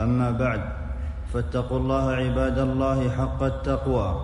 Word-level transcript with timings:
أما 0.00 0.30
بعد 0.30 0.60
فاتقوا 1.32 1.78
الله 1.78 2.10
عباد 2.10 2.58
الله 2.58 3.10
حق 3.10 3.42
التقوى. 3.42 4.14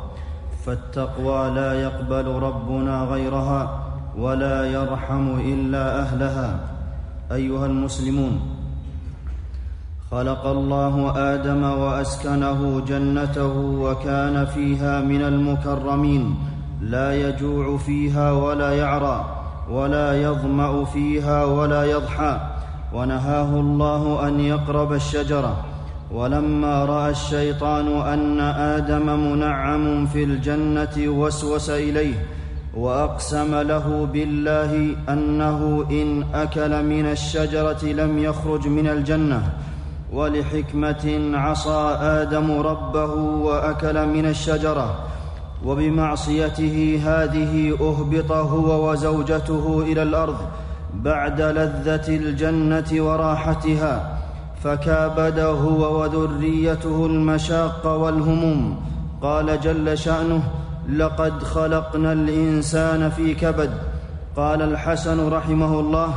فالتقوى 0.67 1.51
لا 1.51 1.73
يقبل 1.73 2.27
ربنا 2.27 3.05
غيرها 3.05 3.63
ولا 4.19 4.67
يرحم 4.67 5.39
إلا 5.41 6.03
أهلها. 6.03 6.61
أيها 7.33 7.67
المسلمون 7.67 8.41
خلق 10.11 10.47
الله 10.47 10.95
آدم 11.35 11.63
وأسكنه 11.63 12.81
جنته 12.81 13.55
وكان 13.57 14.47
فيها 14.47 15.01
من 15.01 15.23
المكرمين. 15.23 16.35
لا 16.81 17.15
يجوع 17.15 17.77
فيها 17.77 18.33
ولا 18.33 18.71
يعرى 18.73 19.25
ولا 19.71 20.23
يظمأ 20.23 20.85
فيها 20.85 21.45
ولا 21.45 21.85
يضحى. 21.85 22.56
ونهاه 22.97 23.61
الله 23.61 24.29
أن 24.29 24.41
يقرب 24.41 24.93
الشجرة 24.93 25.65
ولما 26.15 26.85
رأى 26.85 27.11
الشيطان 27.11 27.87
أن 28.01 28.41
آدم 28.41 29.33
منعم 29.33 30.07
في 30.07 30.25
الجنة 30.25 30.97
وسوس 30.99 31.71
إليه 31.71 32.15
وأقسم 32.75 33.55
له 33.55 34.09
بالله 34.13 34.97
أنه 35.09 35.87
إن 35.91 36.25
أكل 36.35 36.85
من 36.85 37.07
الشجرة 37.07 37.85
لم 37.85 38.19
يخرج 38.19 38.69
من 38.69 38.87
الجنة 38.87 39.43
ولحكمة 40.13 41.31
عصى 41.35 41.97
آدم 42.01 42.61
ربه 42.61 43.15
وأكل 43.47 44.07
من 44.07 44.27
الشجرة 44.27 44.99
وبمعصيته 45.65 47.01
هذه 47.05 47.77
أهبط 47.81 48.33
هو 48.33 48.91
وزوجته 48.91 49.85
إلى 49.87 50.03
الأرض 50.03 50.37
بعد 51.03 51.41
لذة 51.41 52.09
الجنة 52.09 53.03
وراحتها 53.05 54.19
فكابد 54.65 55.39
هو 55.39 56.01
وذريته 56.01 57.07
المشاق 57.07 57.87
والهموم. 57.87 58.77
قال 59.23 59.61
جل 59.61 59.99
شأنه 59.99 60.43
لقد 60.93 61.43
خلقنا 61.43 62.13
الإنسان 62.13 63.11
في 63.11 63.35
كبد. 63.35 63.71
قال 64.37 64.63
الحسن 64.63 65.29
رحمه 65.29 65.81
الله 65.81 66.15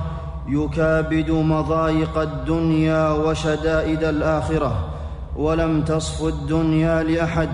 يكابد 0.49 1.31
مضايق 1.31 2.17
الدنيا 2.17 3.09
وشدائد 3.11 4.03
الآخرة 4.03 4.75
ولم 5.37 5.81
تصف 5.81 6.27
الدنيا 6.27 7.03
لأحد 7.03 7.49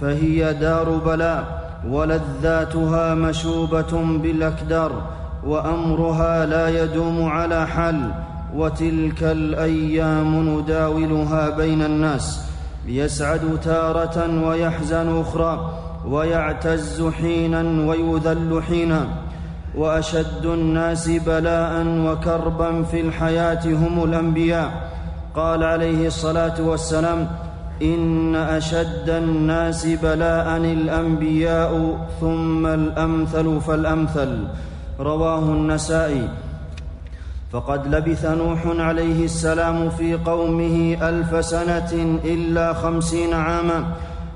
فهي 0.00 0.54
دار 0.54 0.90
بلاء 1.06 1.64
ولذاتها 1.88 3.14
مشوبة 3.14 4.18
بالأكدار. 4.22 4.92
وأمرها 5.46 6.46
لا 6.46 6.84
يدوم 6.84 7.24
على 7.24 7.66
حال 7.66 8.10
وتلك 8.54 9.22
الأيام 9.22 10.48
نداولها 10.48 11.50
بين 11.50 11.82
الناس 11.82 12.40
يسعد 12.86 13.60
تارة 13.64 14.46
ويحزن 14.48 15.20
أخرى 15.20 15.70
ويعتز 16.08 17.02
حينا 17.02 17.86
ويذل 17.88 18.62
حينا 18.62 19.08
وأشد 19.76 20.44
الناس 20.44 21.08
بلاء 21.08 21.86
وكربا 21.86 22.82
في 22.82 23.00
الحياة 23.00 23.64
هم 23.64 24.04
الأنبياء. 24.04 24.70
قال 25.34 25.64
عليه 25.64 26.06
الصلاة 26.06 26.62
والسلام 26.62 27.28
إن 27.82 28.34
أشد 28.34 29.08
الناس 29.08 29.86
بلاء 29.86 30.56
الأنبياء 30.56 31.98
ثم 32.20 32.66
الأمثل 32.66 33.60
فالأمثل. 33.60 34.44
رواه 35.00 35.38
النسائي. 35.38 36.28
فقد 37.52 37.94
لبث 37.94 38.24
نوح 38.26 38.66
عليه 38.66 39.24
السلام 39.24 39.90
في 39.90 40.14
قومه 40.14 40.96
ألف 41.02 41.44
سنة 41.44 42.18
إلا 42.24 42.72
خمسين 42.72 43.34
عاما 43.34 43.84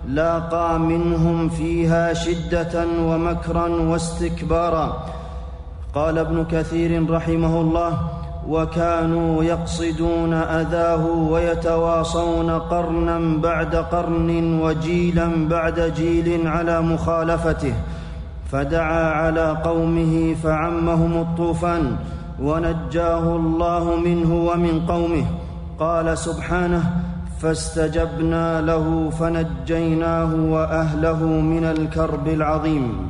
لاقى 0.08 0.78
منهم 0.78 1.48
فيها 1.48 2.14
شدة 2.14 2.86
ومكرا 3.00 3.68
واستكبارا. 3.68 5.06
قال 5.94 6.18
ابن 6.18 6.44
كثير 6.44 7.10
رحمه 7.10 7.60
الله 7.60 7.92
وكانوا 8.48 9.44
يقصدون 9.44 10.32
أذاه 10.32 11.06
ويتواصون 11.06 12.50
قرنا 12.50 13.40
بعد 13.42 13.76
قرن 13.76 14.60
وجيلا 14.60 15.48
بعد 15.48 15.80
جيل 15.96 16.46
على 16.46 16.80
مخالفته 16.80 17.74
فدعا 18.52 19.10
على 19.10 19.56
قومه 19.64 20.34
فعمهم 20.42 21.12
الطوفان 21.20 21.96
ونجاه 22.42 23.36
الله 23.36 23.96
منه 23.96 24.34
ومن 24.34 24.86
قومه. 24.88 25.24
قال 25.78 26.18
سبحانه 26.18 26.82
فاستجبنا 27.40 28.60
له 28.60 29.10
فنجيناه 29.10 30.34
وأهله 30.34 31.24
من 31.24 31.64
الكرب 31.64 32.28
العظيم. 32.28 33.08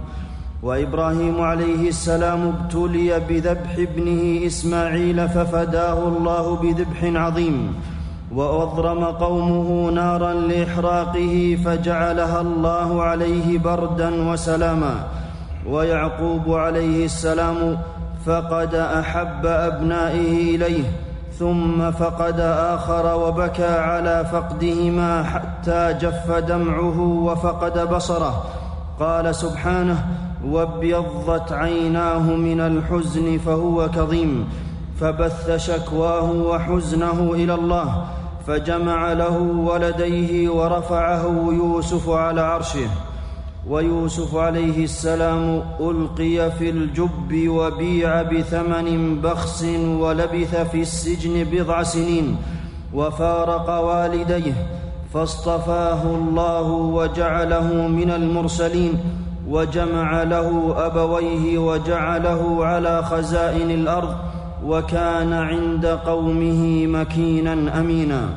وإبراهيم 0.63 1.41
عليه 1.41 1.89
السلام 1.89 2.41
ابتلي 2.55 3.21
بذبح 3.29 3.73
ابنه 3.79 4.47
إسماعيل 4.47 5.29
ففداه 5.29 6.09
الله 6.09 6.57
بذبح 6.57 7.21
عظيم. 7.23 7.75
وأضرم 8.35 9.05
قومه 9.05 9.91
نارا 9.91 10.35
لإحراقه 10.35 11.59
فجعلها 11.65 12.41
الله 12.41 13.03
عليه 13.03 13.59
بردا 13.59 14.31
وسلاما. 14.33 14.95
ويعقوب 15.71 16.55
عليه 16.55 17.05
السلام 17.05 17.79
فقد 18.27 18.75
أحب 18.75 19.47
أبنائه 19.47 20.57
إليه 20.57 20.85
ثم 21.39 21.91
فقد 21.91 22.41
آخر 22.41 23.17
وبكى 23.17 23.67
على 23.67 24.27
فقدهما 24.33 25.23
حتى 25.23 25.93
جف 26.01 26.31
دمعه 26.31 27.01
وفقد 27.01 27.89
بصره. 27.95 28.45
قال 29.01 29.35
سبحانه 29.35 30.07
وابيضت 30.45 31.53
عيناه 31.53 32.23
من 32.23 32.61
الحزن 32.61 33.39
فهو 33.39 33.89
كظيم 33.89 34.49
فبث 35.01 35.57
شكواه 35.57 36.31
وحزنه 36.31 37.31
إلى 37.35 37.55
الله 37.55 38.05
فجمع 38.47 39.13
له 39.13 39.39
ولديه 39.39 40.51
ورفعه 40.51 41.49
يوسف 41.53 42.09
على 42.09 42.41
عرشه. 42.41 42.89
ويوسف 43.67 44.37
عليه 44.37 44.85
السلام 44.85 45.63
ألقي 45.81 46.51
في 46.51 46.71
الجب 46.71 47.49
وبيع 47.49 48.23
بثمن 48.23 49.21
بخس 49.21 49.65
ولبث 50.01 50.57
في 50.71 50.81
السجن 50.81 51.45
بضع 51.45 51.83
سنين 51.83 52.37
وفارق 52.95 53.71
والديه 53.71 54.55
فاصطفاه 55.15 56.03
الله 56.03 56.71
وجعله 56.71 57.89
من 57.89 58.11
المرسلين 58.11 58.93
وجمع 59.49 60.23
له 60.23 60.75
أبويه 60.87 61.59
وجعله 61.59 62.65
على 62.67 63.03
خزائن 63.03 63.71
الأرض 63.71 64.15
وكان 64.67 65.33
عند 65.33 65.87
قومه 65.87 66.87
مكينا 66.87 67.81
أمينا 67.81 68.29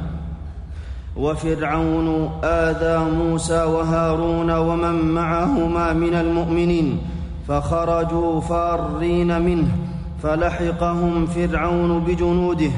وفرعون 1.17 2.29
آذى 2.43 3.11
موسى 3.17 3.63
وهارون 3.63 4.51
ومن 4.51 5.11
معهما 5.11 5.93
من 5.93 6.13
المؤمنين 6.13 6.97
فخرجوا 7.47 8.41
فارين 8.41 9.41
منه 9.41 9.67
فلحقهم 10.23 11.25
فرعون 11.25 11.99
بجنوده 11.99 12.71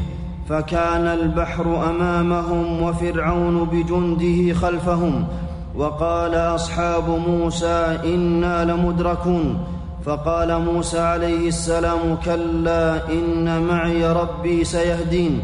فكان 0.50 1.08
البحر 1.08 1.90
أمامهم 1.90 2.84
وفرعون 2.84 3.66
بجنده 3.66 4.54
خلفهم 4.54 5.28
وقال 5.76 6.36
أصحاب 6.36 7.20
موسى 7.28 8.00
إنا 8.06 8.66
لمدركون 8.66 9.58
فقال 10.06 10.62
موسى 10.62 11.00
عليه 11.00 11.48
السلام 11.48 12.18
كلا 12.26 13.10
إن 13.10 13.62
معي 13.62 14.12
ربي 14.12 14.64
سيهدين 14.64 15.44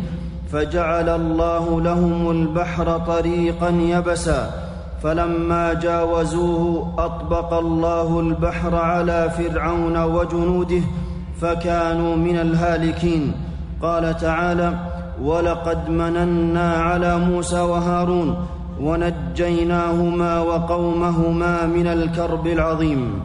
فجعل 0.51 1.09
الله 1.09 1.81
لهم 1.81 2.31
البحر 2.31 2.97
طريقا 2.97 3.69
يبسا 3.69 4.51
فلما 5.03 5.73
جاوزوه 5.73 6.93
أطبق 6.97 7.53
الله 7.53 8.19
البحر 8.19 8.75
على 8.75 9.29
فرعون 9.29 10.03
وجنوده 10.03 10.81
فكانوا 11.41 12.15
من 12.15 12.35
الهالكين. 12.35 13.31
قال 13.81 14.17
تعالى 14.17 14.73
ولقد 15.23 15.89
مننا 15.89 16.73
على 16.73 17.17
موسى 17.17 17.59
وهارون 17.61 18.35
ونجيناهما 18.81 20.39
وقومهما 20.39 21.65
من 21.65 21.87
الكرب 21.87 22.47
العظيم. 22.47 23.19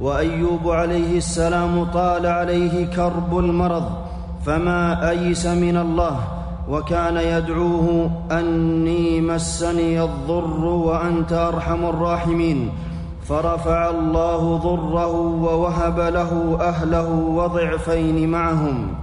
وأيوب 0.00 0.70
عليه 0.70 1.18
السلام 1.18 1.84
طال 1.84 2.26
عليه 2.26 2.86
كرب 2.86 3.38
المرض 3.38 3.84
فما 4.46 5.10
أيس 5.10 5.46
من 5.46 5.76
الله 5.76 6.39
وكان 6.70 7.16
يدعوه 7.16 8.10
أني 8.32 9.20
مسني 9.20 10.02
الضر 10.02 10.64
وأنت 10.64 11.32
أرحم 11.32 11.84
الراحمين. 11.84 12.70
فرفع 13.28 13.90
الله 13.90 14.56
ضره 14.56 15.14
ووهب 15.16 16.00
له 16.00 16.58
أهله 16.60 17.10
وضعفين 17.10 18.30
معهم. 18.30 18.94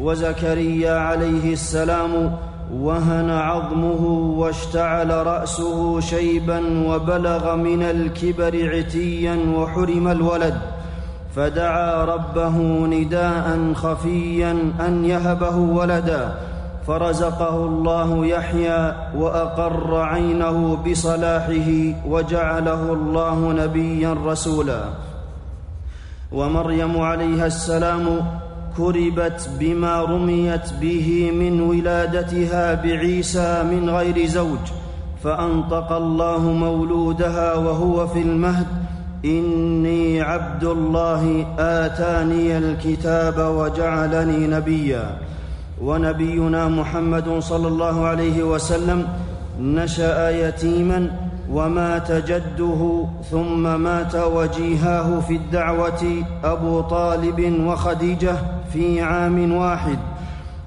وزكريا 0.00 0.98
عليه 0.98 1.52
السلام 1.52 2.32
وهن 2.74 3.30
عظمه 3.30 4.02
واشتعل 4.38 5.26
رأسه 5.26 6.00
شيبا 6.00 6.88
وبلغ 6.88 7.56
من 7.56 7.82
الكبر 7.82 8.76
عتيا 8.76 9.38
وحرم 9.56 10.08
الولد. 10.08 10.58
فدعا 11.36 12.04
ربه 12.04 12.56
نداء 12.86 13.72
خفيا 13.74 14.72
أن 14.88 15.04
يهبه 15.04 15.56
ولدا. 15.56 16.34
فرزقه 16.86 17.56
الله 17.56 18.26
يحيى 18.26 18.94
وأقر 19.16 20.00
عينه 20.00 20.76
بصلاحه 20.76 21.68
وجعله 22.08 22.92
الله 22.92 23.52
نبيا 23.52 24.16
رسولا. 24.26 24.82
ومريم 26.32 27.00
عليها 27.00 27.46
السلام 27.46 28.06
كربت 28.76 29.50
بما 29.60 30.02
رميت 30.02 30.72
به 30.80 31.30
من 31.34 31.60
ولادتها 31.60 32.74
بعيسى 32.74 33.62
من 33.62 33.90
غير 33.90 34.26
زوج 34.26 34.64
فأنطق 35.24 35.92
الله 35.92 36.38
مولودها 36.38 37.54
وهو 37.54 38.06
في 38.06 38.22
المهد 38.22 38.66
إني 39.24 40.20
عبد 40.20 40.64
الله 40.64 41.46
آتاني 41.58 42.58
الكتاب 42.58 43.38
وجعلني 43.38 44.46
نبيا. 44.46 45.18
ونبينا 45.82 46.68
محمد 46.68 47.38
صلى 47.38 47.68
الله 47.68 48.06
عليه 48.06 48.42
وسلم 48.42 49.08
نشأ 49.60 50.48
يتيما 50.48 51.10
ومات 51.50 52.12
جده 52.12 53.04
ثم 53.30 53.80
مات 53.80 54.14
وجيهاه 54.14 55.20
في 55.20 55.34
الدعوة 55.36 56.22
أبو 56.44 56.80
طالب 56.80 57.66
وخديجة 57.66 58.36
في 58.72 59.00
عام 59.00 59.52
واحد 59.52 59.98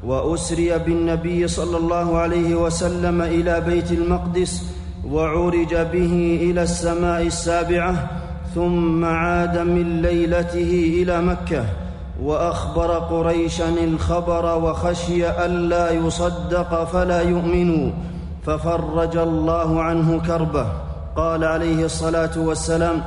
وأسري 0.03 0.77
بالنبي 0.77 1.47
صلى 1.47 1.77
الله 1.77 2.17
عليه 2.17 2.55
وسلم 2.55 3.21
إلى 3.21 3.61
بيت 3.61 3.91
المقدس 3.91 4.63
وعرج 5.11 5.75
به 5.75 6.39
إلى 6.41 6.63
السماء 6.63 7.21
السابعة 7.27 8.09
ثم 8.55 9.05
عاد 9.05 9.57
من 9.57 10.01
ليلته 10.01 11.01
إلى 11.01 11.21
مكة. 11.21 11.65
وأخبر 12.23 12.99
قريشا 12.99 13.69
الخبر 13.69 14.57
وخشي 14.63 15.29
الا 15.29 15.91
يصدق 15.91 16.83
فلا 16.83 17.21
يؤمنوا 17.21 17.91
ففرج 18.45 19.17
الله 19.17 19.81
عنه 19.81 20.21
كربه. 20.27 20.67
قال 21.15 21.43
عليه 21.43 21.85
الصلاة 21.85 22.37
والسلام 22.37 23.03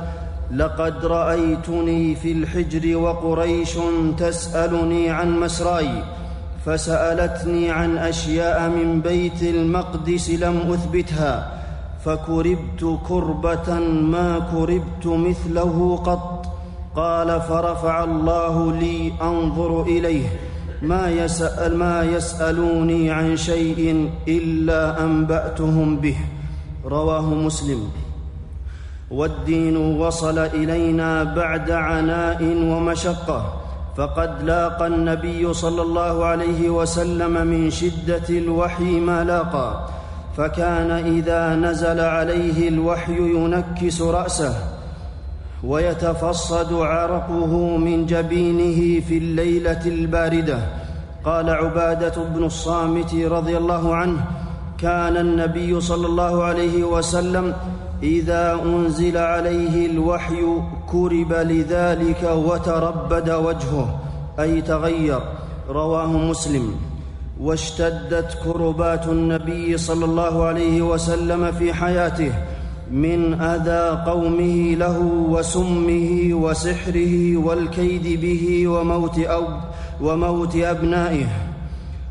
لقد 0.51 1.05
رأيتني 1.05 2.15
في 2.15 2.31
الحجر 2.31 2.97
وقريش 2.97 3.77
تسألني 4.17 5.09
عن 5.09 5.39
مسرأي 5.39 6.03
فسألتني 6.65 7.71
عن 7.71 7.97
أشياء 7.97 8.69
من 8.69 9.01
بيت 9.01 9.43
المقدس 9.43 10.29
لم 10.29 10.57
أثبتها 10.73 11.51
فكربت 12.05 12.99
كربة 13.07 13.79
ما 13.89 14.39
كربت 14.51 15.05
مثله 15.05 16.01
قط. 16.05 16.42
قال 16.95 17.41
فرفع 17.41 18.03
الله 18.03 18.73
لي 18.73 19.13
أنظر 19.21 19.81
إليه. 19.81 20.27
ما 20.81 21.09
يسأل 21.09 21.77
ما 21.77 22.03
يسألوني 22.03 23.11
عن 23.11 23.37
شيء 23.37 24.09
إلا 24.27 25.03
أنبأتهم 25.03 25.97
به. 25.97 26.17
رواه 26.85 27.25
مسلم. 27.25 27.89
والدين 29.11 29.77
وصل 29.77 30.39
إلينا 30.39 31.23
بعد 31.23 31.71
عناء 31.71 32.43
ومشقة 32.43 33.53
فقد 33.97 34.43
لاقى 34.43 34.87
النبي 34.87 35.53
صلى 35.53 35.81
الله 35.81 36.25
عليه 36.25 36.69
وسلم 36.69 37.47
من 37.47 37.69
شدة 37.71 38.29
الوحي 38.29 38.99
ما 38.99 39.23
لاقى 39.23 39.89
فكان 40.37 40.91
إذا 40.91 41.55
نزل 41.55 41.99
عليه 41.99 42.69
الوحي 42.69 43.17
ينكس 43.17 44.01
رأسه. 44.01 44.72
ويتفصد 45.63 46.73
عرقه 46.73 47.77
من 47.77 48.05
جبينه 48.05 49.01
في 49.01 49.17
الليلة 49.17 49.85
الباردة. 49.85 50.59
قال 51.25 51.49
عبادة 51.49 52.23
بن 52.23 52.43
الصامت 52.43 53.15
رضي 53.15 53.57
الله 53.57 53.95
عنه 53.95 54.25
كان 54.77 55.17
النبي 55.17 55.81
صلى 55.81 56.07
الله 56.07 56.43
عليه 56.43 56.83
وسلم 56.83 57.55
إذا 58.03 58.59
أنزل 58.65 59.17
عليه 59.17 59.85
الوحي 59.85 60.43
كرب 60.91 61.33
لذلك 61.33 62.23
وتربد 62.23 63.29
وجهه 63.29 63.99
أي 64.39 64.61
تغير 64.61 65.19
رواه 65.69 66.07
مسلم. 66.07 66.75
واشتدت 67.39 68.37
كربات 68.43 69.07
النبي 69.07 69.77
صلى 69.77 70.05
الله 70.05 70.43
عليه 70.43 70.81
وسلم 70.81 71.51
في 71.51 71.73
حياته. 71.73 72.31
من 72.93 73.41
أذى 73.41 74.03
قومه 74.05 74.75
له 74.75 74.99
وسمه 75.29 76.29
وسحره 76.33 77.37
والكيد 77.37 78.21
به 78.21 78.67
وموت 78.67 79.19
أو 79.19 79.43
وموت 80.01 80.55
أبنائه. 80.55 81.25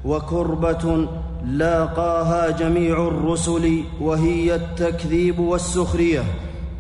وكربة 0.05 1.06
لاقاها 1.46 2.50
جميع 2.50 3.08
الرسل 3.08 3.81
وهي 4.00 4.55
التكذيب 4.55 5.38
والسخرية. 5.38 6.25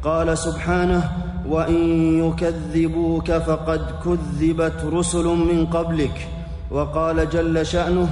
قال 0.04 0.38
سبحانه 0.38 1.12
وإن 1.48 1.82
يكذبوك 2.26 3.32
فقد 3.32 3.80
كذبت 4.04 4.84
رسل 4.92 5.24
من 5.24 5.66
قبلك. 5.66 6.28
وقال 6.70 7.30
جل 7.30 7.66
شأنه 7.66 8.08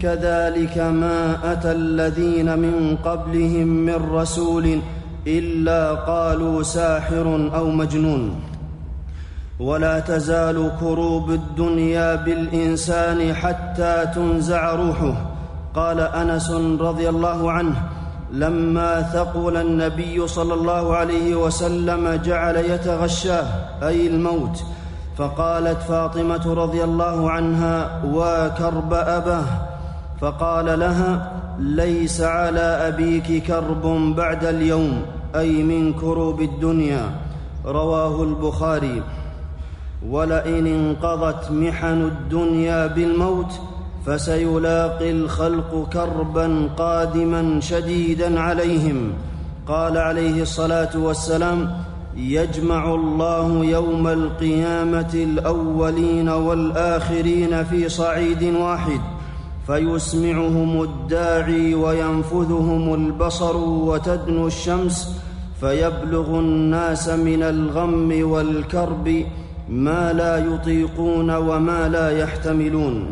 كذلك 0.00 0.78
ما 0.78 1.52
أتى 1.52 1.72
الذين 1.72 2.58
من 2.58 2.96
قبلهم 3.04 3.66
من 3.66 4.10
رسول 4.12 4.80
إلا 5.26 5.94
قالوا 5.94 6.62
ساحر 6.62 7.50
أو 7.54 7.70
مجنون. 7.70 8.40
ولا 9.60 10.00
تزال 10.00 10.72
كروب 10.80 11.30
الدنيا 11.30 12.14
بالإنسان 12.14 13.34
حتى 13.34 14.06
تنزع 14.14 14.74
روحه. 14.74 15.14
قال 15.74 16.00
أنس 16.00 16.50
رضي 16.80 17.08
الله 17.08 17.52
عنه 17.52 17.82
لما 18.32 19.02
ثقل 19.02 19.56
النبي 19.56 20.28
صلى 20.28 20.54
الله 20.54 20.96
عليه 20.96 21.34
وسلم 21.34 22.20
جعل 22.24 22.56
يتغشاه 22.56 23.46
أي 23.82 24.06
الموت 24.06 24.64
فقالت 25.16 25.82
فاطمة 25.82 26.54
رضي 26.54 26.84
الله 26.84 27.30
عنها 27.30 28.02
وكرب 28.04 28.94
أباه. 28.94 29.44
فقال 30.20 30.78
لها 30.80 31.32
ليس 31.58 32.20
على 32.20 32.60
أبيك 32.60 33.42
كرب 33.42 33.86
بعد 34.16 34.44
اليوم 34.44 35.02
أي 35.36 35.62
من 35.62 35.92
كروب 35.92 36.40
الدنيا. 36.40 37.10
رواه 37.66 38.22
البخاري. 38.22 39.02
ولئن 40.08 40.66
انقضت 40.66 41.50
محن 41.50 42.02
الدنيا 42.02 42.86
بالموت 42.86 43.52
فسيلاقي 44.06 45.10
الخلق 45.10 45.88
كربا 45.92 46.68
قادما 46.76 47.60
شديدا 47.60 48.40
عليهم. 48.40 49.12
قال 49.68 49.98
عليه 49.98 50.42
الصلاة 50.42 50.96
والسلام 50.96 51.70
يجمع 52.16 52.94
الله 52.94 53.64
يوم 53.64 54.06
القيامة 54.08 55.10
الأولين 55.14 56.28
والآخرين 56.28 57.64
في 57.64 57.88
صعيد 57.88 58.42
واحد. 58.42 59.00
فيسمعهم 59.66 60.82
الداعي 60.82 61.74
وينفذهم 61.74 62.94
البصر 62.94 63.56
وتدنو 63.56 64.46
الشمس 64.46 65.22
فيبلغ 65.60 66.38
الناس 66.38 67.08
من 67.08 67.42
الغم 67.42 68.30
والكرب 68.30 69.24
ما 69.68 70.12
لا 70.12 70.38
يطيقون 70.38 71.30
وما 71.30 71.88
لا 71.88 72.18
يحتملون. 72.18 73.06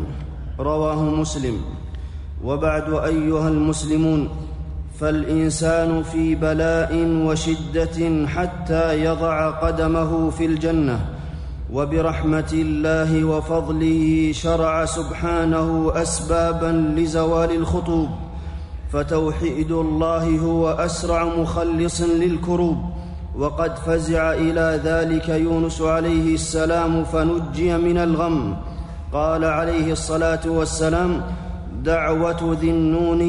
رواه 0.59 1.03
مسلم. 1.03 1.61
وبعد 2.43 2.93
أيها 2.93 3.47
المسلمون 3.49 4.29
فالإنسان 4.99 6.03
في 6.03 6.35
بلاء 6.35 6.95
وشدة 7.25 8.27
حتى 8.27 9.03
يضع 9.05 9.49
قدمه 9.49 10.29
في 10.29 10.45
الجنة. 10.45 11.18
وبرحمة 11.73 12.51
الله 12.53 13.23
وفضله 13.25 14.31
شرع 14.33 14.85
سبحانه 14.85 15.91
اسبابا 15.95 16.71
لزوال 16.97 17.51
الخطوب 17.55 18.09
فتوحيد 18.93 19.71
الله 19.71 20.39
هو 20.39 20.69
أسرع 20.69 21.23
مخلص 21.23 22.01
للكروب 22.01 22.77
وقد 23.37 23.75
فزع 23.75 24.33
إلى 24.33 24.81
ذلك 24.83 25.29
يونس 25.29 25.81
عليه 25.81 26.33
السلام 26.33 27.03
فنجي 27.03 27.77
من 27.77 27.97
الغم. 27.97 28.57
قال 29.13 29.45
عليه 29.45 29.91
الصلاة 29.91 30.41
والسلام 30.45 31.21
دعوة 31.83 32.57
ذي 32.61 32.69
النون 32.69 33.21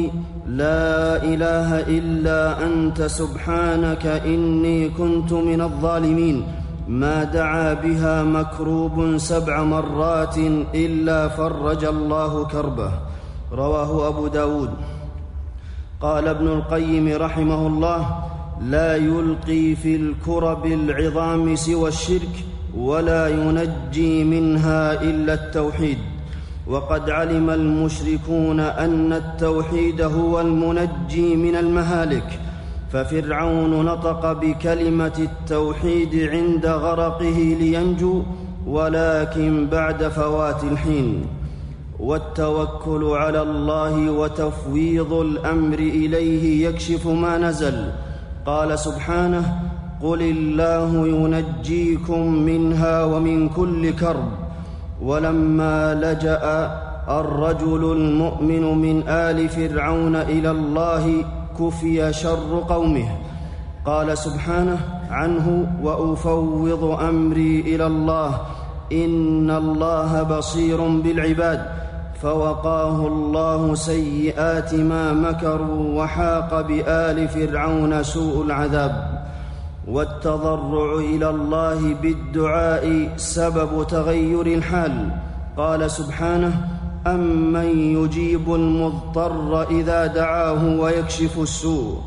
لا 0.47 1.23
إله 1.23 1.79
إلا 1.79 2.65
أنت 2.65 3.01
سبحانك 3.01 4.05
إني 4.05 4.89
كنت 4.89 5.33
من 5.33 5.61
الظالمين. 5.61 6.43
ما 6.87 7.23
دعا 7.23 7.73
بها 7.73 8.23
مكروب 8.23 9.17
سبع 9.17 9.63
مرات 9.63 10.37
إلا 10.75 11.27
فرج 11.27 11.85
الله 11.85 12.45
كربه. 12.45 12.91
رواه 13.51 14.07
أبو 14.07 14.27
داود. 14.27 14.69
قال 16.01 16.27
ابن 16.27 16.47
القيم 16.47 17.07
رحمه 17.07 17.67
الله 17.67 18.23
لا 18.61 18.95
يلقي 18.95 19.75
في 19.75 19.95
الكرب 19.95 20.65
العظام 20.65 21.55
سوى 21.55 21.89
الشرك 21.89 22.35
ولا 22.77 23.27
ينجي 23.27 24.23
منها 24.23 25.01
إلا 25.01 25.33
التوحيد. 25.33 25.97
وقد 26.67 27.09
علم 27.09 27.49
المشركون 27.49 28.59
أن 28.59 29.13
التوحيد 29.13 30.01
هو 30.01 30.41
المنجي 30.41 31.35
من 31.35 31.55
المهالك. 31.55 32.39
ففرعون 32.93 33.85
نطق 33.85 34.31
بكلمة 34.31 35.17
التوحيد 35.19 36.29
عند 36.31 36.65
غرقه 36.65 37.57
لينجو 37.59 38.21
ولكن 38.67 39.67
بعد 39.71 40.07
فوات 40.07 40.63
الحين. 40.63 41.25
والتوكل 41.99 43.03
على 43.03 43.41
الله 43.41 44.11
وتفويض 44.11 45.13
الأمر 45.13 45.79
إليه 45.79 46.67
يكشف 46.67 47.07
ما 47.07 47.37
نزل. 47.37 47.91
قال 48.45 48.79
سبحانه 48.79 49.59
قل 50.03 50.21
الله 50.21 51.07
ينجيكم 51.07 52.33
منها 52.33 53.03
ومن 53.03 53.49
كل 53.49 53.91
كرب. 53.91 54.29
ولما 55.01 55.93
لجأ 55.93 56.71
الرجل 57.09 57.91
المؤمن 57.91 58.77
من 58.77 59.03
آل 59.07 59.49
فرعون 59.49 60.15
إلى 60.15 60.51
الله 60.51 61.25
كفي 61.59 62.13
شر 62.13 62.63
قومه. 62.69 63.07
قال 63.85 64.17
سبحانه 64.17 64.77
عنه 65.11 65.77
وأفوض 65.83 66.83
أمري 66.83 67.59
إلى 67.59 67.87
الله. 67.87 68.41
إن 68.91 69.51
الله 69.51 70.23
بصير 70.23 70.87
بالعباد. 70.87 71.65
فوقاه 72.21 73.07
الله 73.07 73.75
سيئات 73.75 74.73
ما 74.73 75.13
مكروا 75.13 76.03
وحاق 76.03 76.61
بآل 76.61 77.27
فرعون 77.27 78.03
سوء 78.03 78.45
العذاب. 78.45 79.23
والتضرع 79.87 80.93
إلى 80.95 81.29
الله 81.29 81.93
بالدعاء 82.01 83.09
سبب 83.17 83.87
تغير 83.87 84.45
الحال. 84.45 85.09
قال 85.57 85.91
سبحانه 85.91 86.80
امن 87.07 87.95
يجيب 87.97 88.53
المضطر 88.53 89.63
اذا 89.71 90.05
دعاه 90.05 90.79
ويكشف 90.79 91.39
السوء 91.39 91.97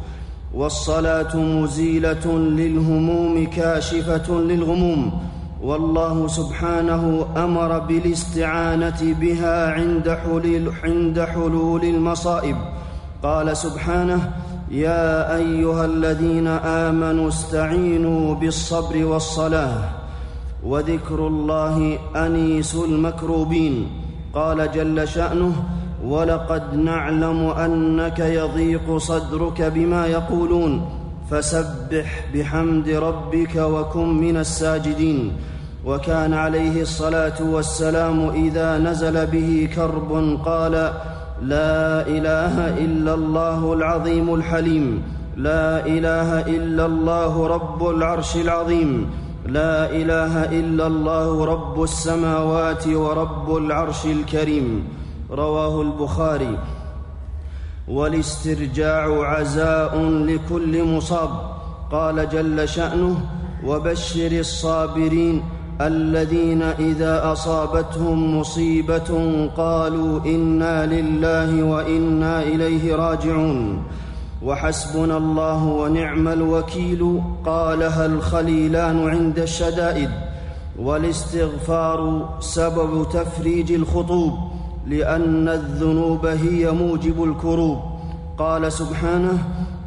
والصلاه 0.55 1.37
مزيله 1.37 2.39
للهموم 2.39 3.47
كاشفه 3.47 4.35
للغموم 4.35 5.13
والله 5.63 6.29
سبحانه 6.29 7.27
أمر 7.37 7.79
بالاستعانه 7.79 9.15
بها 9.21 9.73
عند 10.85 11.21
حلول, 11.21 11.85
المصائب 11.85 12.57
قال 13.23 13.57
سبحانه 13.57 14.33
يا 14.71 15.37
ايها 15.37 15.85
الذين 15.85 16.47
امنوا 16.47 17.29
استعينوا 17.29 18.35
بالصبر 18.35 19.05
والصلاه 19.05 19.89
وذكر 20.65 21.27
الله 21.27 21.99
انيس 22.17 22.75
المكروبين 22.75 24.03
قال 24.35 24.71
جل 24.73 25.09
شأنه 25.09 25.53
ولقد 26.05 26.75
نعلم 26.75 27.47
أنك 27.47 28.19
يضيق 28.19 28.97
صدرك 28.97 29.62
بما 29.62 30.07
يقولون 30.07 30.91
فسبح 31.31 32.25
بحمد 32.35 32.88
ربك 32.88 33.57
وكن 33.57 34.09
من 34.09 34.37
الساجدين. 34.37 35.33
وكان 35.85 36.35
عليه 36.35 36.83
الصلاة 36.83 37.38
والسلام 37.41 38.29
إذا 38.29 38.79
نزل 38.79 39.26
به 39.26 39.69
كرب 39.75 40.38
قال 40.45 40.73
لا 41.43 42.09
إله 42.09 42.79
إلا 42.85 43.14
الله 43.14 43.73
العظيم 43.73 44.35
الحليم 44.35 45.03
لا 45.37 45.87
إله 45.87 46.41
إلا 46.41 46.87
الله 46.87 47.47
رب 47.47 47.88
العرش 47.88 48.37
العظيم. 48.37 49.11
لا 49.45 49.91
إله 49.91 50.45
إلا 50.45 50.87
الله 50.87 51.45
رب 51.45 51.83
السماوات 51.83 52.89
ورب 52.89 53.57
العرش 53.57 54.07
الكريم. 54.07 54.89
رواه 55.31 55.83
البخاري. 55.83 56.59
والاسترجاع 57.89 59.29
عزاء 59.29 60.01
لكل 60.01 60.85
مصاب. 60.85 61.31
قال 61.93 62.29
جل 62.29 62.69
شأنه 62.69 63.21
وبشر 63.67 64.33
الصابرين 64.33 65.43
الذين 65.81 66.63
إذا 66.63 67.33
أصابتهم 67.33 68.39
مصيبة 68.41 69.11
قالوا 69.57 70.21
إنا 70.25 70.87
لله 70.87 71.63
وإنا 71.63 72.43
إليه 72.43 72.95
راجعون. 72.95 73.83
وحسبنا 74.45 75.17
الله 75.17 75.65
ونعم 75.65 76.29
الوكيل. 76.29 77.21
قالها 77.47 78.07
الخليلان 78.07 79.09
عند 79.09 79.39
الشدائد؟ 79.39 80.11
والاستغفار 80.79 82.29
سبب 82.41 83.07
تفريج 83.13 83.73
الخطوب 83.73 84.33
لأن 84.87 85.49
الذنوب 85.49 86.27
هي 86.27 86.71
موجب 86.71 87.25
الكروب. 87.25 87.79
قال 88.39 88.73
سبحانه 88.73 89.39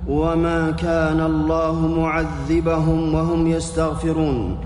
وما 0.07 0.71
كان 0.71 1.19
الله 1.21 1.87
معذبهم 1.87 3.13
وهم 3.13 3.47
يستغفرون. 3.47 4.57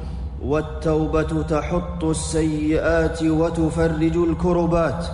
والتوبة 0.45 1.41
تحط 1.41 2.03
السيئات 2.03 3.23
وتفرج 3.23 4.17
الكربات 4.17 5.05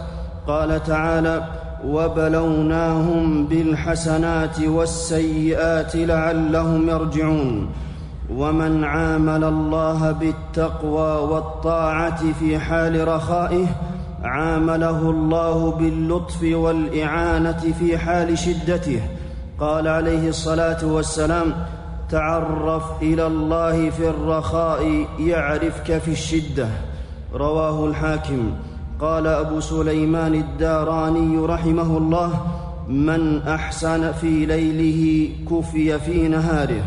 قال 0.47 0.83
تعالى 0.83 1.47
وبلوناهم 1.85 3.45
بالحسنات 3.45 4.59
والسيئات 4.61 5.95
لعلهم 5.95 6.89
يرجعون. 6.89 7.69
ومن 8.33 8.83
عامل 8.83 9.43
الله 9.43 10.11
بالتقوى 10.11 11.31
والطاعة 11.31 12.33
في 12.39 12.59
حال 12.59 13.07
رخائه 13.07 13.65
عامله 14.23 15.09
الله 15.09 15.71
باللطف 15.71 16.43
والإعانة 16.43 17.73
في 17.79 17.97
حال 17.97 18.37
شدته. 18.37 19.01
قال 19.59 19.87
عليه 19.87 20.29
الصلاة 20.29 20.85
والسلام 20.85 21.53
تعرف 22.09 22.83
إلى 23.01 23.27
الله 23.27 23.89
في 23.89 24.09
الرخاء 24.09 25.05
يعرفك 25.19 25.97
في 25.97 26.11
الشدة. 26.11 26.67
رواه 27.33 27.85
الحاكم. 27.85 28.51
قال 29.01 29.27
أبو 29.27 29.59
سليمان 29.59 30.35
الداراني 30.35 31.37
رحمه 31.37 31.97
الله 31.97 32.41
من 32.87 33.41
أحسن 33.41 34.11
في 34.11 34.45
ليله 34.45 35.29
كفي 35.51 35.99
في 35.99 36.27
نهاره 36.27 36.83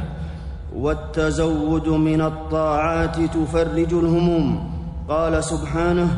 والتزود 0.76 1.88
من 1.88 2.20
الطاعات 2.20 3.16
تفرج 3.20 3.94
الهموم. 3.94 4.70
قال 5.08 5.44
سبحانه 5.44 6.08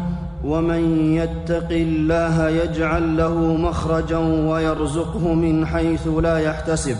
ومن 0.44 1.14
يتق 1.14 1.68
الله 1.70 2.48
يجعل 2.48 3.16
له 3.16 3.34
مخرجا 3.56 4.18
ويرزقه 4.18 5.34
من 5.34 5.66
حيث 5.66 6.08
لا 6.08 6.38
يحتسب. 6.38 6.96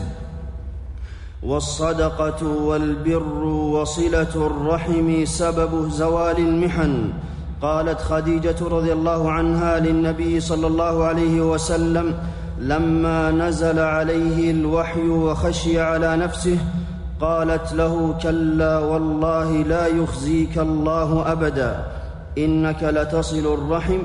والصدقة 1.42 2.46
والبر 2.46 3.44
وصلة 3.44 4.46
الرحم 4.46 5.24
سبب 5.24 5.88
زوال 5.88 6.38
المحن. 6.38 7.12
قالت 7.62 8.00
خديجة 8.00 8.56
رضي 8.60 8.92
الله 8.92 9.30
عنها 9.30 9.78
للنبي 9.78 10.40
صلى 10.40 10.66
الله 10.66 11.04
عليه 11.04 11.40
وسلم 11.40 12.14
لما 12.58 13.30
نزل 13.30 13.78
عليه 13.78 14.50
الوحي 14.50 15.08
وخشي 15.08 15.80
على 15.80 16.16
نفسه 16.16 16.58
قالت 17.20 17.72
له 17.72 18.14
كلا 18.22 18.78
والله 18.78 19.52
لا 19.52 19.86
يخزيك 19.86 20.58
الله 20.58 21.32
أبدا 21.32 21.86
إنك 22.38 22.82
لتصل 22.82 23.54
الرحم 23.54 23.98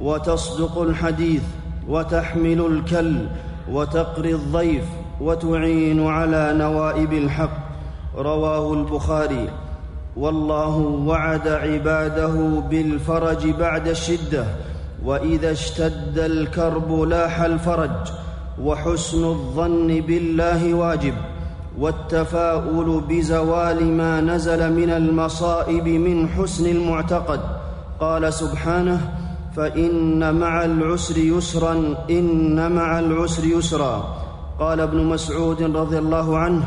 وتصدق 0.00 0.78
الحديث 0.78 1.42
وتحمل 1.88 2.60
الكل 2.66 3.16
وتقري 3.70 4.34
الضيف 4.34 4.84
وتعين 5.20 6.06
على 6.06 6.52
نوائب 6.56 7.12
الحق. 7.12 7.56
رواه 8.16 8.74
البخاري. 8.74 9.48
والله 10.16 10.76
وعد 11.06 11.48
عباده 11.48 12.60
بالفرج 12.70 13.50
بعد 13.50 13.88
الشدة 13.88 14.44
وإذا 15.04 15.52
اشتد 15.52 16.18
الكرب 16.18 17.02
لاح 17.02 17.40
الفرج 17.40 18.12
وحسن 18.62 19.24
الظن 19.24 20.00
بالله 20.00 20.74
واجب 20.74 21.14
والتفاؤل 21.78 23.00
بزوال 23.08 23.92
ما 23.92 24.20
نزل 24.20 24.72
من 24.72 24.90
المصائب 24.90 25.88
من 25.88 26.28
حسن 26.28 26.66
المعتقد. 26.66 27.40
قال 28.00 28.32
سبحانه 28.32 29.00
فإن 29.56 30.34
مع 30.34 30.64
العسر 30.64 31.18
يسرا 31.18 31.96
إن 32.10 32.72
مع 32.72 32.98
العسر 32.98 33.44
يسرا. 33.44 34.16
قال 34.58 34.80
ابن 34.80 35.04
مسعود 35.04 35.62
رضي 35.62 35.98
الله 35.98 36.38
عنه 36.38 36.62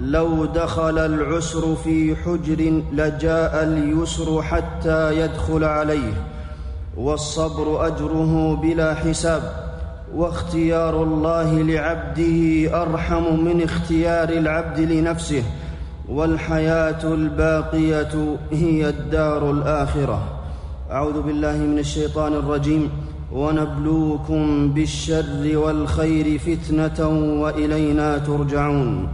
لو 0.00 0.44
دخل 0.44 0.98
العسر 0.98 1.74
في 1.74 2.16
حجر 2.16 2.82
لجاء 2.92 3.62
اليسر 3.62 4.42
حتى 4.42 5.20
يدخل 5.20 5.64
عليه 5.64 6.12
والصبر 6.96 7.86
أجره 7.86 8.54
بلا 8.54 8.94
حساب 8.94 9.42
واختيار 10.14 11.02
الله 11.02 11.62
لعبده 11.62 12.82
أرحم 12.82 13.44
من 13.44 13.62
اختيار 13.62 14.28
العبد 14.28 14.80
لنفسه 14.80 15.42
والحياة 16.08 17.04
الباقية 17.04 18.36
هي 18.52 18.88
الدار 18.88 19.50
الآخرة. 19.50 20.22
أعوذ 20.90 21.22
بالله 21.22 21.56
من 21.56 21.78
الشيطان 21.78 22.32
الرجيم. 22.32 22.90
ونبلوكم 23.32 24.72
بالشر 24.72 25.50
والخير 25.54 26.38
فتنة 26.38 27.08
وإلينا 27.42 28.18
ترجعون. 28.18 29.08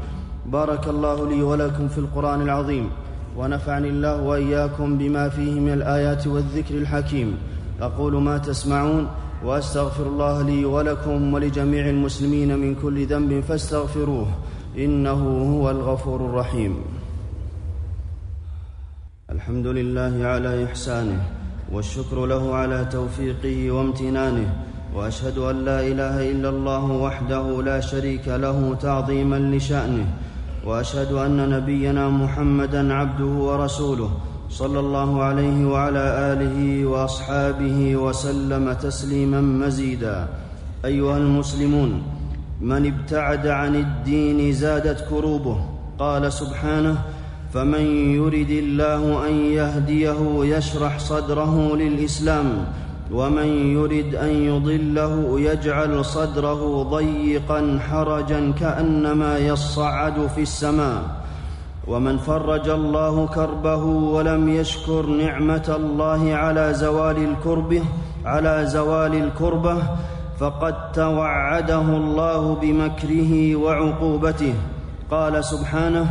بارك 0.52 0.88
الله 0.88 1.28
لي 1.28 1.42
ولكم 1.42 1.88
في 1.88 1.98
القرآن 1.98 2.42
العظيم 2.42 2.90
ونفعني 3.36 3.88
الله 3.88 4.22
وإياكم 4.22 4.98
بما 4.98 5.28
فيه 5.28 5.60
من 5.60 5.72
الآيات 5.72 6.26
والذكر 6.26 6.74
الحكيم. 6.74 7.38
أقول 7.80 8.14
ما 8.22 8.38
تسمعون 8.38 9.08
وأستغفر 9.44 10.06
الله 10.06 10.42
لي 10.42 10.64
ولكم 10.64 11.34
ولجميع 11.34 11.88
المسلمين 11.88 12.58
من 12.58 12.74
كل 12.74 13.06
ذنب 13.06 13.40
فاستغفروه 13.40 14.26
إنه 14.78 15.20
هو 15.56 15.70
الغفور 15.70 16.20
الرحيم. 16.20 16.76
الحمد 19.30 19.66
لله 19.66 20.26
على 20.26 20.64
إحسانه 20.64 21.20
والشكر 21.72 22.26
له 22.26 22.54
على 22.54 22.84
توفيقه 22.92 23.70
وامتنانه 23.70 24.54
وأشهد 24.94 25.38
أن 25.38 25.64
لا 25.64 25.80
إله 25.80 26.30
إلا 26.30 26.48
الله 26.48 26.84
وحده 26.84 27.62
لا 27.62 27.80
شريك 27.80 28.28
له 28.28 28.76
تعظيما 28.80 29.36
لشأنه 29.36 30.06
وأشهد 30.66 31.12
أن 31.12 31.50
نبينا 31.50 32.08
محمدا 32.08 32.94
عبده 32.94 33.24
ورسوله 33.24 34.10
صلى 34.50 34.80
الله 34.80 35.22
عليه 35.22 35.66
وعلى 35.66 36.04
آله 36.32 36.86
وأصحابه 36.86 37.96
وسلم 37.96 38.72
تسليما 38.72 39.40
مزيدا. 39.40 40.28
أيها 40.84 41.16
المسلمون 41.16 42.02
من 42.60 42.86
ابتعد 42.86 43.46
عن 43.46 43.74
الدين 43.76 44.52
زادت 44.52 45.06
كروبه. 45.10 45.58
قال 45.98 46.32
سبحانه 46.32 46.98
فمن 47.54 47.84
يرد 48.14 48.50
الله 48.50 49.28
أن 49.28 49.34
يهديه 49.34 50.44
يشرح 50.56 50.98
صدره 50.98 51.76
للإسلام 51.76 52.46
ومن 53.12 53.46
يرد 53.76 54.14
أن 54.14 54.28
يضله 54.28 55.40
يجعل 55.40 56.04
صدره 56.04 56.82
ضيقا 56.82 57.78
حرجا 57.90 58.52
كأنما 58.60 59.38
يصعد 59.38 60.26
في 60.26 60.42
السماء. 60.42 61.02
ومن 61.86 62.18
فرج 62.18 62.68
الله 62.68 63.26
كربه 63.26 63.84
ولم 63.84 64.48
يشكر 64.48 65.06
نعمة 65.06 65.68
الله 65.76 66.34
على 66.34 66.74
زوال 66.74 67.16
الكربه 67.16 67.82
على 68.24 68.66
زوال 68.66 69.14
الكربة 69.14 69.76
فقد 70.38 70.92
توعده 70.92 71.80
الله 71.80 72.54
بمكره 72.54 73.56
وعقوبته. 73.56 74.54
قال 75.10 75.44
سبحانه 75.44 76.06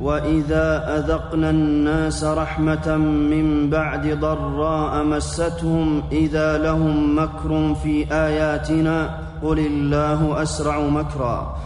واذا 0.00 0.98
اذقنا 0.98 1.50
الناس 1.50 2.24
رحمه 2.24 2.96
من 2.96 3.70
بعد 3.70 4.20
ضراء 4.20 5.04
مستهم 5.04 6.02
اذا 6.12 6.58
لهم 6.58 7.18
مكر 7.18 7.74
في 7.74 8.12
اياتنا 8.12 9.18
قل 9.42 9.58
الله 9.58 10.42
اسرع 10.42 10.80
مكرا 10.80 11.56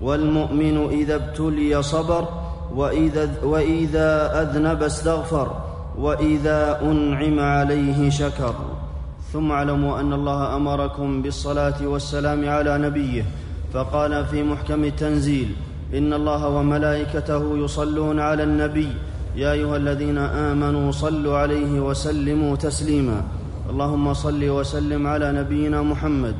والمؤمن 0.00 0.88
اذا 0.90 1.14
ابتلي 1.14 1.82
صبر 1.82 2.28
واذا, 2.74 3.30
وإذا 3.44 4.42
اذنب 4.42 4.82
استغفر 4.82 5.56
واذا 5.98 6.80
انعم 6.82 7.40
عليه 7.40 8.10
شكر 8.10 8.54
ثم 9.32 9.52
اعلموا 9.52 10.00
ان 10.00 10.12
الله 10.12 10.56
امركم 10.56 11.22
بالصلاه 11.22 11.86
والسلام 11.86 12.48
على 12.48 12.78
نبيه 12.78 13.24
فقال 13.72 14.26
في 14.26 14.42
محكم 14.42 14.84
التنزيل 14.84 15.56
إن 15.90 16.12
الله 16.12 16.48
وملائكته 16.48 17.58
يصلون 17.58 18.20
على 18.20 18.42
النبي. 18.42 18.88
يا 19.36 19.52
أيها 19.52 19.76
الذين 19.76 20.18
آمنوا 20.18 20.90
صلوا 20.90 21.36
عليه 21.36 21.80
وسلموا 21.80 22.56
تسليما. 22.56 23.22
اللهم 23.70 24.14
صل 24.14 24.42
وسلم 24.48 25.06
على 25.06 25.32
نبينا 25.32 25.82
محمد. 25.82 26.34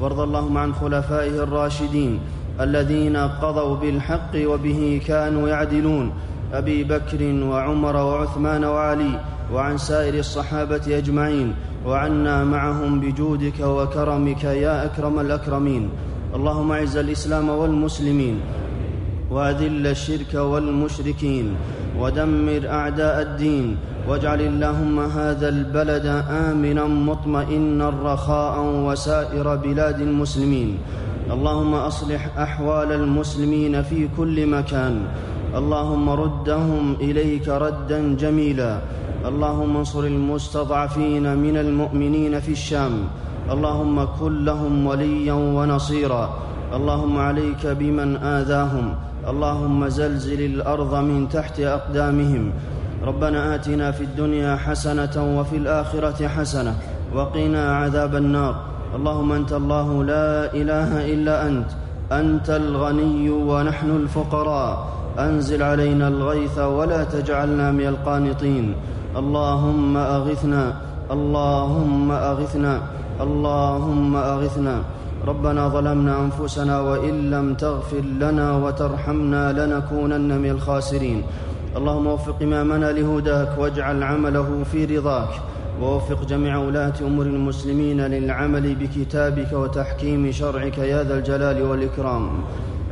وارض 0.00 0.20
اللهم 0.20 0.58
عن 0.58 0.74
خلفائه 0.74 1.42
الراشدين 1.42 2.20
الذين 2.60 3.16
قضوا 3.16 3.76
بالحق 3.76 4.32
وبه 4.34 5.00
كانوا 5.06 5.48
يعدلون. 5.48 6.12
أبي 6.52 6.84
بكر 6.84 7.22
وعمر 7.22 7.96
وعثمان 7.96 8.64
وعلي 8.64 9.12
وعن 9.54 9.78
سائر 9.78 10.14
الصحابة 10.18 10.98
أجمعين. 10.98 11.54
وعنا 11.86 12.44
معهم 12.44 13.00
بجودك 13.00 13.60
وكرمك 13.60 14.44
يا 14.44 14.84
أكرم 14.84 15.18
الأكرمين. 15.20 15.88
اللهم 16.34 16.72
أعز 16.72 16.96
الإسلام 16.96 17.48
والمسلمين. 17.48 18.65
وأذل 19.30 19.86
الشرك 19.86 20.34
والمشركين 20.34 21.46
ودمر 21.98 22.62
أعداء 22.68 23.22
الدين 23.22 23.76
واجعل 24.08 24.40
اللهم 24.40 25.00
هذا 25.00 25.48
البلد 25.48 26.06
آمنا 26.30 26.84
مطمئنا 26.84 27.88
رخاء 27.88 28.54
وسائر 28.86 29.56
بلاد 29.56 30.00
المسلمين. 30.00 30.78
اللهم 31.30 31.74
أصلح 31.74 32.38
أحوال 32.38 32.92
المسلمين 32.92 33.82
في 33.82 34.08
كل 34.16 34.46
مكان. 34.46 34.94
اللهم 35.54 36.10
ردهم 36.10 36.96
إليك 37.00 37.48
ردا 37.48 38.14
جميلا. 38.14 38.78
اللهم 39.26 39.76
انصر 39.76 40.04
المستضعفين 40.04 41.26
من 41.36 41.56
المؤمنين 41.56 42.40
في 42.40 42.52
الشام. 42.52 42.94
اللهم 43.50 43.96
كن 44.20 44.44
لهم 44.44 44.86
وليا 44.86 45.32
ونصيرا. 45.32 46.24
اللهم 46.72 47.18
عليك 47.18 47.66
بمن 47.66 48.16
آذاهم. 48.16 48.94
اللهم 49.26 49.88
زلزل 49.88 50.40
الأرض 50.40 50.94
من 50.94 51.28
تحت 51.28 51.60
أقدامهم. 51.60 52.50
ربنا 53.06 53.54
آتنا 53.54 53.90
في 53.90 54.04
الدنيا 54.04 54.56
حسنة 54.56 55.38
وفي 55.38 55.56
الآخرة 55.56 56.28
حسنة 56.28 56.74
وقنا 57.14 57.76
عذاب 57.76 58.14
النار. 58.14 58.54
اللهم 58.94 59.32
أنت 59.32 59.52
الله 59.52 60.04
لا 60.04 60.54
إله 60.54 61.14
إلا 61.14 61.48
أنت. 61.48 61.70
أنت 62.12 62.50
الغني 62.50 63.30
ونحن 63.30 63.90
الفقراء. 63.90 64.88
أنزل 65.18 65.62
علينا 65.62 66.08
الغيث 66.08 66.58
ولا 66.58 67.04
تجعلنا 67.04 67.72
من 67.72 67.86
القانطين. 67.86 68.74
اللهم 69.16 69.96
أغثنا 69.96 70.72
اللهم 71.10 72.10
أغثنا 72.12 72.80
اللهم 73.20 74.16
أغثنا. 74.16 74.76
ربنا 75.26 75.68
ظلمنا 75.68 76.20
أنفسنا 76.24 76.80
وإن 76.80 77.30
لم 77.30 77.54
تغفر 77.54 78.00
لنا 78.00 78.56
وترحمنا 78.56 79.52
لنكونن 79.52 80.38
من 80.38 80.50
الخاسرين. 80.50 81.22
اللهم 81.76 82.06
وفق 82.06 82.42
إمامنا 82.42 82.92
لهداك 82.92 83.58
واجعل 83.58 84.02
عمله 84.02 84.48
في 84.72 84.84
رضاك. 84.84 85.28
ووفق 85.82 86.24
جميع 86.24 86.56
ولاة 86.56 86.92
أمور 87.02 87.26
المسلمين 87.26 88.00
للعمل 88.00 88.74
بكتابك 88.74 89.52
وتحكيم 89.52 90.32
شرعك 90.32 90.78
يا 90.78 91.02
ذا 91.02 91.18
الجلال 91.18 91.62
والإكرام. 91.62 92.24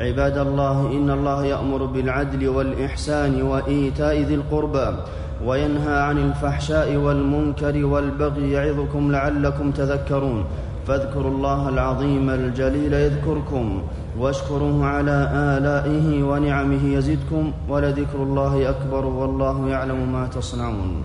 عباد 0.01 0.39
الله 0.39 0.91
إن 0.93 1.11
الله 1.11 1.45
يأمر 1.45 1.85
بالعدل 1.85 2.49
والإحسان 2.49 3.43
وإيتاء 3.43 4.17
ذي 4.21 4.35
القربى 4.35 4.89
وينهى 5.47 5.97
عن 6.03 6.19
الفحشاء 6.19 6.97
والمنكر 6.97 7.85
والبغي 7.85 8.53
يعظكم 8.53 9.13
لعلكم 9.13 9.71
تذكرون. 9.71 10.45
فاذكروا 10.87 11.31
الله 11.31 11.69
العظيم 11.69 12.31
الجليل 12.31 12.93
يذكركم 12.93 13.83
واشكروه 14.19 14.87
على 14.87 15.31
آلائه 15.35 16.23
ونعمه 16.23 16.85
يزدكم 16.85 17.53
ولذكر 17.69 18.19
الله 18.23 18.71
أكبر 18.71 19.05
والله 19.07 19.69
يعلم 19.69 20.13
ما 20.13 20.27
تصنعون 20.27 21.05